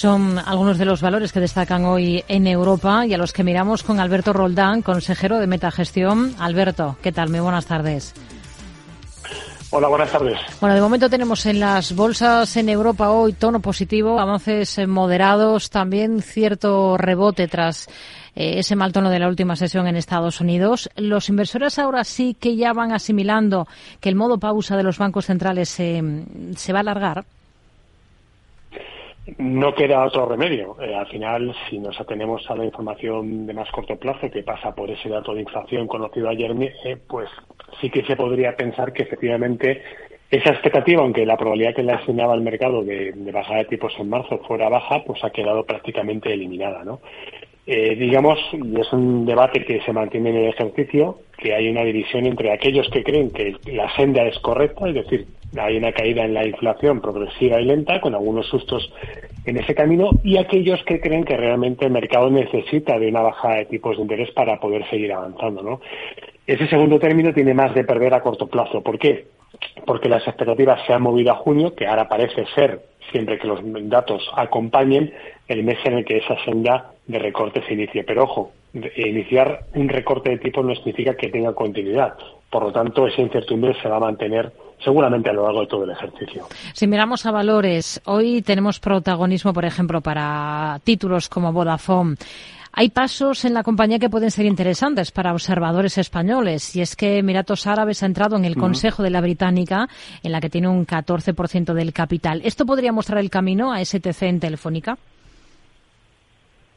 [0.00, 3.82] Son algunos de los valores que destacan hoy en Europa y a los que miramos
[3.82, 6.36] con Alberto Roldán, consejero de Metagestión.
[6.38, 7.30] Alberto, ¿qué tal?
[7.30, 8.14] Muy buenas tardes.
[9.70, 10.38] Hola, buenas tardes.
[10.60, 16.22] Bueno, de momento tenemos en las bolsas en Europa hoy tono positivo, avances moderados, también
[16.22, 17.88] cierto rebote tras
[18.36, 20.88] eh, ese mal tono de la última sesión en Estados Unidos.
[20.94, 23.66] Los inversores ahora sí que ya van asimilando
[23.98, 27.24] que el modo pausa de los bancos centrales se va a alargar
[29.38, 30.76] no queda otro remedio.
[30.80, 34.74] Eh, al final, si nos atenemos a la información de más corto plazo que pasa
[34.74, 36.50] por ese dato de inflación conocido ayer,
[36.84, 37.28] eh, pues
[37.80, 39.82] sí que se podría pensar que efectivamente
[40.30, 43.94] esa expectativa, aunque la probabilidad que le asignaba al mercado de, de bajada de tipos
[43.98, 47.00] en marzo fuera baja, pues ha quedado prácticamente eliminada, ¿no?
[47.70, 51.84] Eh, digamos, y es un debate que se mantiene en el ejercicio, que hay una
[51.84, 56.24] división entre aquellos que creen que la senda es correcta, es decir, hay una caída
[56.24, 58.90] en la inflación progresiva y lenta, con algunos sustos
[59.50, 63.56] en ese camino, y aquellos que creen que realmente el mercado necesita de una bajada
[63.56, 65.62] de tipos de interés para poder seguir avanzando.
[65.62, 65.80] ¿no?
[66.46, 68.82] Ese segundo término tiene más de perder a corto plazo.
[68.82, 69.26] ¿Por qué?
[69.86, 73.60] Porque las expectativas se han movido a junio, que ahora parece ser, siempre que los
[73.88, 75.12] datos acompañen,
[75.48, 78.04] el mes en el que esa senda de recorte se inicie.
[78.04, 78.52] Pero ojo,
[78.96, 82.14] iniciar un recorte de tipo no significa que tenga continuidad.
[82.50, 85.84] Por lo tanto, esa incertidumbre se va a mantener seguramente a lo largo de todo
[85.84, 86.46] el ejercicio.
[86.72, 92.16] Si miramos a valores, hoy tenemos protagonismo, por ejemplo, para títulos como Vodafone.
[92.72, 97.18] Hay pasos en la compañía que pueden ser interesantes para observadores españoles y es que
[97.18, 99.88] Emiratos Árabes ha entrado en el Consejo de la Británica
[100.22, 102.40] en la que tiene un 14% del capital.
[102.44, 104.96] ¿Esto podría mostrar el camino a STC en Telefónica?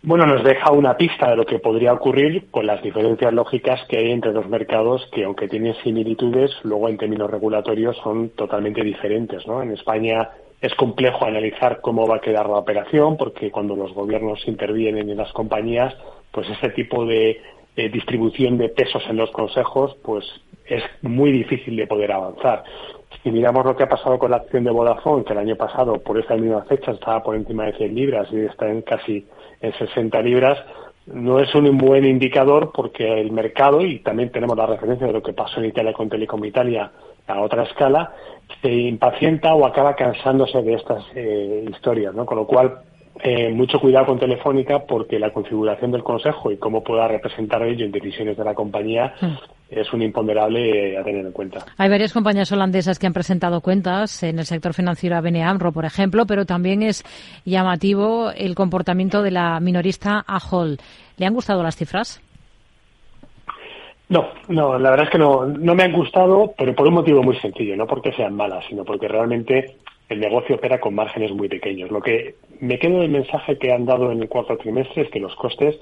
[0.00, 3.98] Bueno, nos deja una pista de lo que podría ocurrir con las diferencias lógicas que
[3.98, 9.44] hay entre los mercados que, aunque tienen similitudes, luego en términos regulatorios son totalmente diferentes.
[9.48, 9.60] ¿no?
[9.60, 14.46] En España es complejo analizar cómo va a quedar la operación, porque cuando los gobiernos
[14.46, 15.96] intervienen en las compañías,
[16.30, 17.40] pues ese tipo de
[17.74, 20.24] distribución de pesos en los consejos, pues
[20.66, 22.62] es muy difícil de poder avanzar.
[23.22, 26.00] Si miramos lo que ha pasado con la acción de Vodafone, que el año pasado,
[26.00, 29.26] por esa misma fecha, estaba por encima de 100 libras y está en casi
[29.60, 30.58] en 60 libras,
[31.06, 35.22] no es un buen indicador porque el mercado, y también tenemos la referencia de lo
[35.22, 36.90] que pasó en Italia con Telecom Italia
[37.26, 38.12] a otra escala,
[38.62, 42.26] se impacienta o acaba cansándose de estas eh, historias, ¿no?
[42.26, 42.80] Con lo cual,
[43.22, 47.84] eh, mucho cuidado con Telefónica porque la configuración del Consejo y cómo pueda representar ello
[47.84, 49.57] en decisiones de la compañía hmm.
[49.70, 51.64] Es un imponderable a tener en cuenta.
[51.76, 55.84] Hay varias compañías holandesas que han presentado cuentas en el sector financiero ABN AMRO, por
[55.84, 57.04] ejemplo, pero también es
[57.44, 60.80] llamativo el comportamiento de la minorista Ahold.
[61.16, 62.22] ¿Le han gustado las cifras?
[64.08, 67.22] No, no, la verdad es que no, no me han gustado, pero por un motivo
[67.22, 69.76] muy sencillo, no porque sean malas, sino porque realmente
[70.08, 71.90] el negocio opera con márgenes muy pequeños.
[71.90, 75.20] Lo que me quedo del mensaje que han dado en el cuarto trimestre es que
[75.20, 75.78] los costes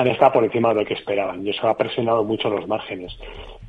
[0.00, 3.16] han estado por encima de lo que esperaban y eso ha presionado mucho los márgenes.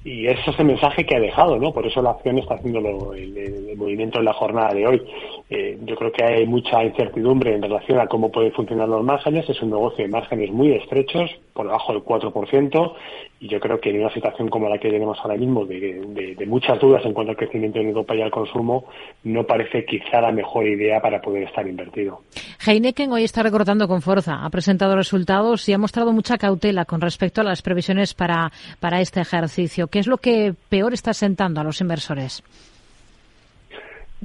[0.06, 1.74] Y ese es el mensaje que ha dejado, ¿no?
[1.74, 5.02] Por eso la acción está haciendo el, movimiento en la jornada de hoy.
[5.50, 9.50] Eh, yo creo que hay mucha incertidumbre en relación a cómo pueden funcionar los márgenes.
[9.50, 12.94] Es un negocio de márgenes muy estrechos, por debajo del 4%,
[13.42, 16.80] y yo creo que en una situación como la que tenemos ahora mismo, de, muchas
[16.80, 18.86] dudas en cuanto al crecimiento en Europa y al consumo,
[19.26, 22.22] no parece quizá la mejor idea para poder estar invertido.
[22.66, 27.02] Heineken hoy está recortando con fuerza, ha presentado resultados y ha mostrado mucha cautela con
[27.02, 29.88] respecto a las previsiones para, para este ejercicio.
[29.88, 32.42] ¿Qué es lo que peor está sentando a los inversores?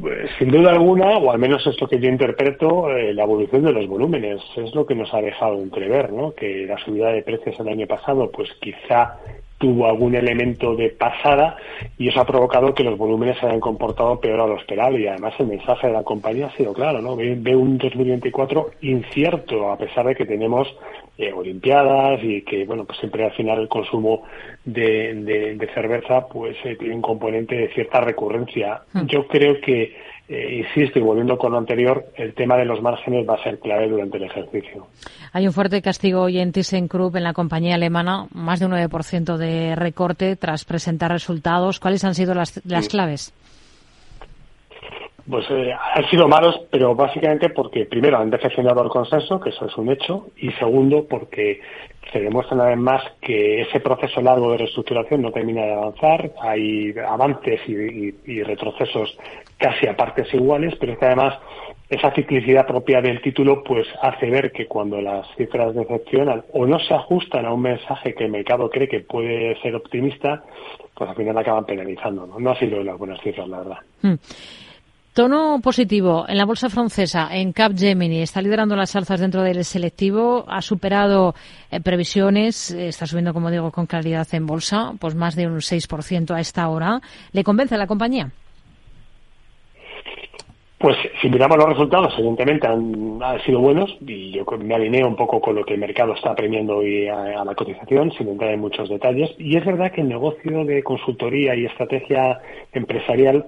[0.00, 3.62] Pues, sin duda alguna, o al menos es lo que yo interpreto, eh, la evolución
[3.62, 4.40] de los volúmenes.
[4.56, 6.34] Es lo que nos ha dejado entrever, ¿no?
[6.34, 9.18] Que la subida de precios el año pasado, pues quizá
[9.64, 11.56] tuvo algún elemento de pasada
[11.96, 15.06] y eso ha provocado que los volúmenes se hayan comportado peor a lo esperado y
[15.06, 17.16] además el mensaje de la compañía ha sido claro, ¿no?
[17.16, 20.68] Ve, un 2024 incierto a pesar de que tenemos
[21.16, 24.24] eh, olimpiadas y que, bueno, pues siempre al final el consumo
[24.66, 28.82] de, de, cerveza pues eh, tiene un componente de cierta recurrencia.
[28.92, 29.06] Hmm.
[29.06, 29.94] Yo creo que
[30.26, 33.58] eh, insisto, y volviendo con lo anterior, el tema de los márgenes va a ser
[33.58, 34.86] clave durante el ejercicio.
[35.32, 39.36] Hay un fuerte castigo hoy en ThyssenKrupp, en la compañía alemana, más de un 9%
[39.36, 41.78] de recorte tras presentar resultados.
[41.78, 43.34] ¿Cuáles han sido las, las claves?
[45.28, 49.66] Pues eh, han sido malos, pero básicamente porque, primero, han decepcionado al consenso, que eso
[49.66, 51.60] es un hecho, y segundo, porque
[52.12, 56.30] se demuestra una vez más que ese proceso largo de reestructuración no termina de avanzar,
[56.42, 59.16] hay avances y, retrocesos
[59.56, 61.38] casi a partes iguales, pero es que además
[61.88, 66.78] esa ciclicidad propia del título pues hace ver que cuando las cifras decepcionan o no
[66.78, 70.44] se ajustan a un mensaje que el mercado cree que puede ser optimista,
[70.94, 72.26] pues al final acaban penalizando.
[72.26, 73.78] No, no ha sido las buenas cifras, la verdad.
[74.02, 74.14] Hmm.
[75.14, 80.44] Tono positivo en la bolsa francesa, en Capgemini, está liderando las alzas dentro del selectivo,
[80.48, 81.36] ha superado
[81.70, 86.34] eh, previsiones, está subiendo, como digo, con claridad en bolsa, pues más de un 6%
[86.34, 87.00] a esta hora.
[87.30, 88.32] ¿Le convence la compañía?
[90.78, 95.40] Pues si miramos los resultados, evidentemente han, sido buenos y yo me alineo un poco
[95.40, 98.88] con lo que el mercado está premiando hoy a, la cotización, sin entrar en muchos
[98.88, 99.30] detalles.
[99.38, 102.40] Y es verdad que el negocio de consultoría y estrategia
[102.72, 103.46] empresarial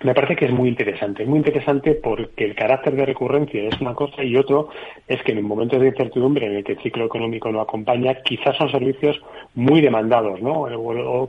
[0.00, 1.24] me parece que es muy interesante.
[1.24, 4.68] Es muy interesante porque el carácter de recurrencia es una cosa y otro
[5.08, 8.56] es que en momentos de incertidumbre en el que el ciclo económico no acompaña, quizás
[8.56, 9.20] son servicios
[9.54, 10.62] muy demandados, ¿no?
[10.62, 11.28] O,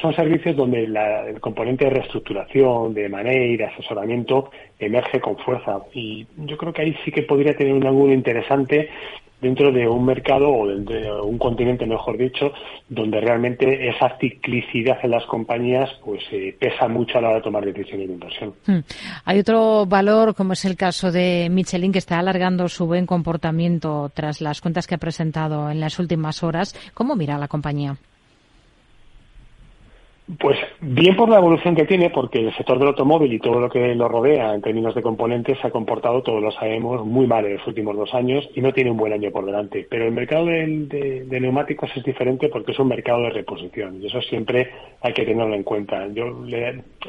[0.00, 5.80] son servicios donde el componente de reestructuración, de manera, de asesoramiento emerge con fuerza.
[5.92, 8.88] Y yo creo que ahí sí que podría tener un ángulo interesante
[9.40, 12.52] dentro de un mercado o de un continente, mejor dicho,
[12.88, 17.42] donde realmente esa ciclicidad en las compañías pues eh, pesa mucho a la hora de
[17.42, 18.54] tomar decisiones de inversión.
[18.66, 18.80] Hmm.
[19.24, 24.10] Hay otro valor, como es el caso de Michelin, que está alargando su buen comportamiento
[24.14, 26.74] tras las cuentas que ha presentado en las últimas horas.
[26.94, 27.96] ¿Cómo mira la compañía?
[30.40, 33.70] Pues bien por la evolución que tiene, porque el sector del automóvil y todo lo
[33.70, 37.46] que lo rodea en términos de componentes se ha comportado, todos lo sabemos, muy mal
[37.46, 39.86] en los últimos dos años y no tiene un buen año por delante.
[39.88, 44.20] Pero el mercado de, neumáticos es diferente porque es un mercado de reposición y eso
[44.22, 44.68] siempre
[45.00, 46.08] hay que tenerlo en cuenta.
[46.08, 46.42] Yo,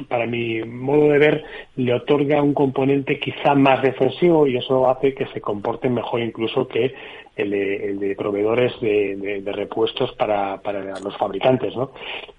[0.07, 1.43] para mi modo de ver,
[1.75, 6.67] le otorga un componente quizá más defensivo y eso hace que se comporte mejor incluso
[6.67, 6.93] que
[7.37, 10.59] el de, proveedores de, repuestos para,
[11.03, 11.75] los fabricantes.
[11.75, 11.91] ¿no?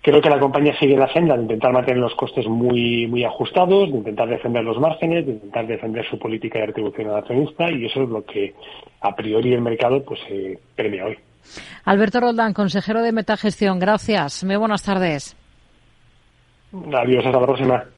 [0.02, 3.90] Creo que la compañía sigue la senda de intentar mantener los costes muy, muy ajustados,
[3.90, 7.86] de intentar defender los márgenes, de intentar defender su política de retribución al accionista y
[7.86, 8.54] eso es lo que
[9.00, 11.18] a priori el mercado pues eh, premia hoy.
[11.84, 14.44] Alberto Roldán, consejero de Metagestión, gracias.
[14.44, 15.36] Muy buenas tardes.
[16.72, 17.84] Adiós, hasta la próxima.